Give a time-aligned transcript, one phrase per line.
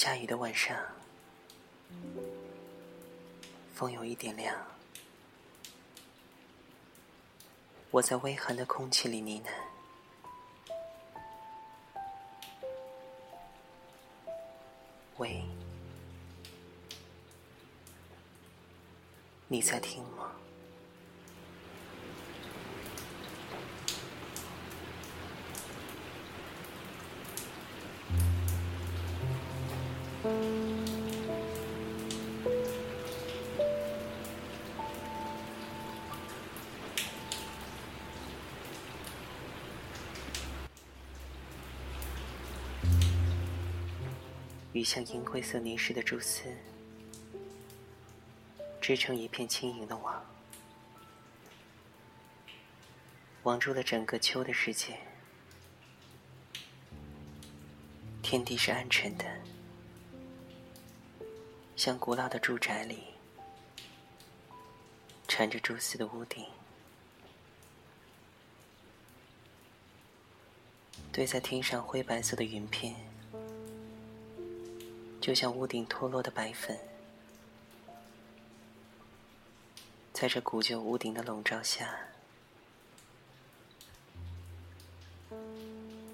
[0.00, 0.74] 下雨的晚上，
[3.74, 4.56] 风有一点凉。
[7.90, 9.50] 我在微寒的空气里呢喃
[15.18, 15.44] ：“喂，
[19.48, 20.32] 你在听吗？”
[44.72, 46.44] 雨像银灰色凝实的蛛丝，
[48.80, 50.24] 织成一片轻盈的网，
[53.42, 54.96] 网住了整个秋的世界。
[58.22, 59.24] 天地是暗沉的，
[61.74, 63.02] 像古老的住宅里
[65.26, 66.46] 缠着蛛丝的屋顶，
[71.10, 73.09] 堆在天上灰白色的云片。
[75.20, 76.78] 就像屋顶脱落的白粉，
[80.12, 81.94] 在这古旧屋顶的笼罩下，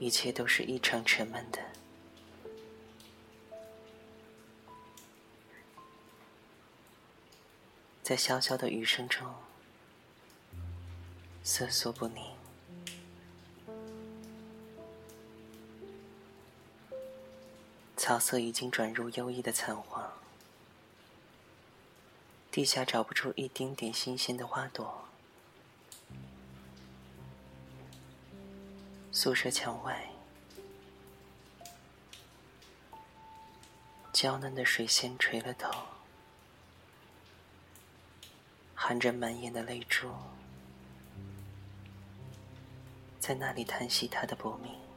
[0.00, 1.60] 一切都是异常沉闷的。
[8.02, 9.32] 在小小的雨声中，
[11.44, 12.37] 瑟缩不宁。
[18.08, 20.10] 草色已经转入忧郁的残黄，
[22.50, 25.04] 地下找不出一丁点新鲜的花朵。
[29.12, 30.08] 宿舍墙外，
[34.10, 35.70] 娇嫩的水仙垂了头，
[38.74, 40.10] 含着满眼的泪珠，
[43.20, 44.87] 在那里叹息他的不明。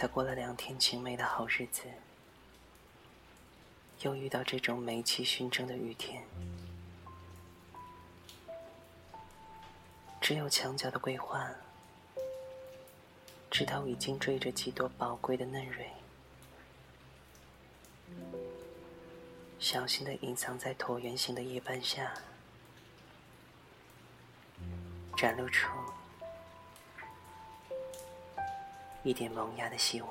[0.00, 1.82] 才过了两天晴美的好日子，
[4.00, 6.24] 又遇到这种煤气熏蒸的雨天。
[10.18, 11.50] 只有墙角的桂花，
[13.50, 15.90] 枝头已经缀着几朵宝贵的嫩蕊，
[19.58, 22.14] 小心的隐藏在椭圆形的叶瓣下，
[25.14, 25.68] 展露出。
[29.02, 30.10] 一点萌芽的希望。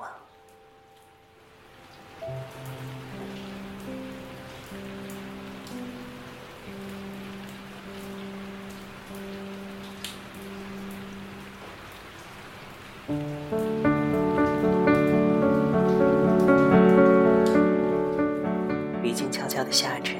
[19.02, 20.14] 雨静悄悄的下着，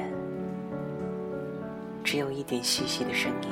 [2.05, 3.49] 只有一点细细的声音。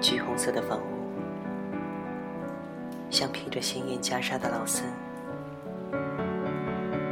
[0.00, 0.99] 橘红色的房屋。
[3.10, 4.86] 像披着鲜艳袈裟的老僧，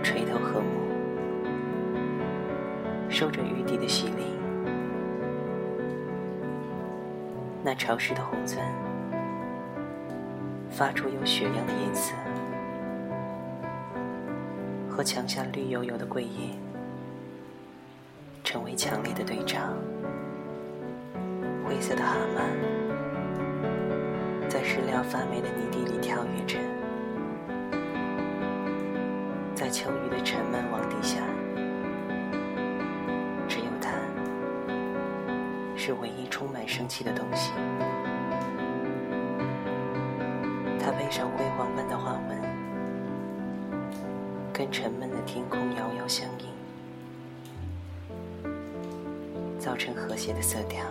[0.03, 0.67] 垂头和睦，
[3.11, 4.23] 受着雨滴的洗礼。
[7.65, 8.65] 那潮湿的红砖，
[10.71, 12.15] 发出有血样的颜色，
[14.89, 16.55] 和墙下绿油油的桂叶，
[18.45, 19.59] 成为强烈的对照。
[21.67, 22.88] 灰色的蛤蟆。
[24.49, 26.59] 在石料发霉的泥地里跳跃着，
[29.55, 31.21] 在秋雨的沉闷网底下，
[33.47, 33.91] 只有它
[35.77, 37.53] 是唯一充满生气的东西。
[40.81, 42.41] 它背上辉煌般的花纹，
[44.51, 46.49] 跟沉闷的天空遥遥相应，
[49.59, 50.87] 造成和谐的色调。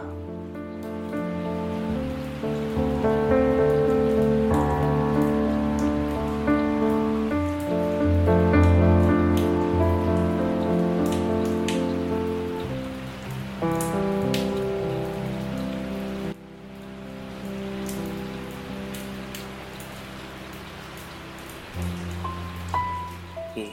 [23.57, 23.71] 雨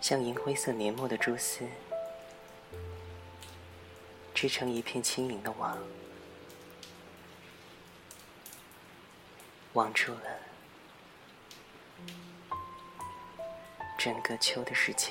[0.00, 1.66] 像银灰色年末的蛛丝，
[4.32, 5.76] 织成一片轻盈的网，
[9.72, 10.20] 网住了
[13.98, 15.10] 整个秋的世界。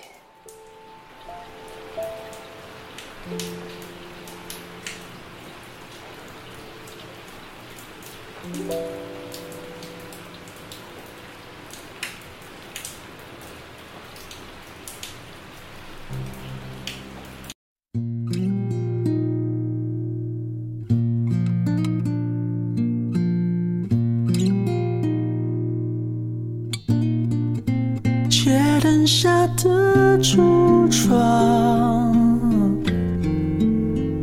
[29.21, 32.11] 下的橱窗，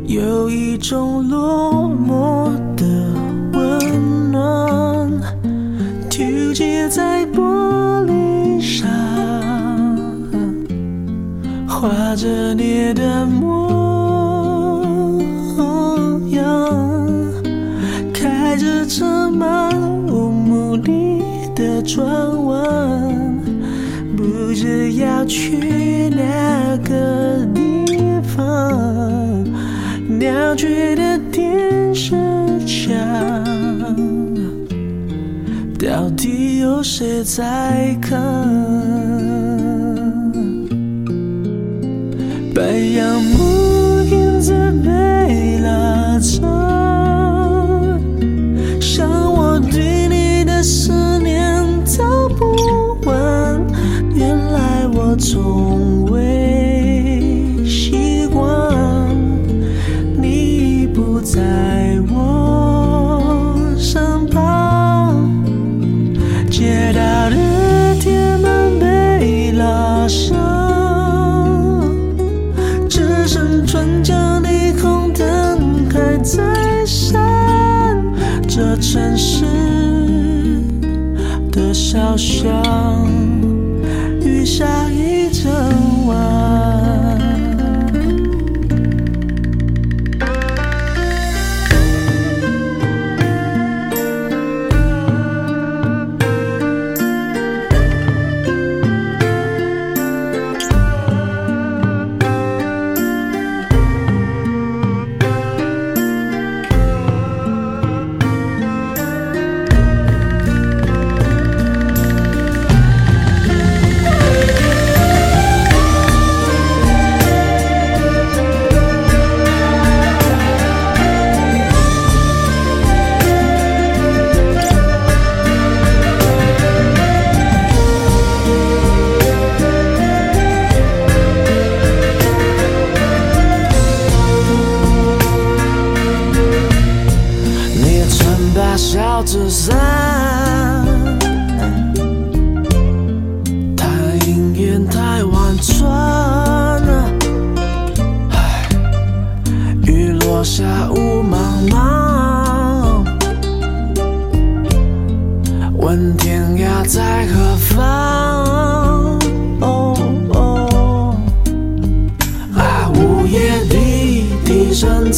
[0.05, 2.83] 有一种落寞的
[3.53, 5.09] 温暖，
[6.09, 8.89] 纠结在玻璃上，
[11.65, 14.83] 画着你的模
[16.31, 16.43] 样，
[18.13, 19.71] 开着车漫
[20.09, 21.23] 无目的
[21.55, 22.05] 的转
[22.43, 23.08] 弯。
[25.29, 27.95] 去那个地
[28.35, 29.45] 方，
[30.17, 32.15] 鸟居的电视
[32.65, 32.95] 墙，
[35.77, 38.19] 到底有谁在看？
[42.55, 42.63] 白
[42.97, 44.51] 杨木影子
[44.83, 44.89] 被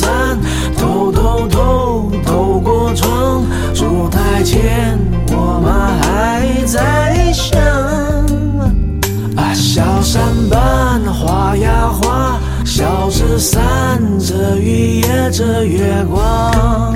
[0.02, 0.40] 低声叹，
[0.78, 7.60] 偷偷偷透过窗，烛台前我妈还在想。
[9.36, 16.96] 啊，小山般画呀画，小纸伞遮雨也遮月光。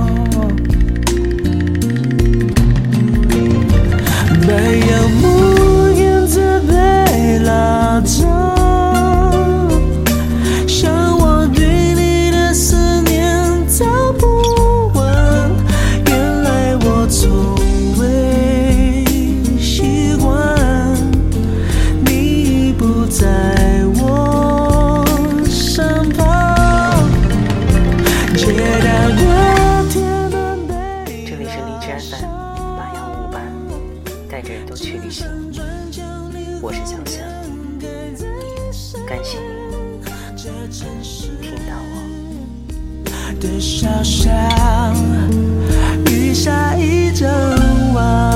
[39.08, 39.56] 感谢。
[40.48, 44.32] 你听到我的笑声
[46.12, 47.28] 雨下一整
[47.94, 48.35] 晚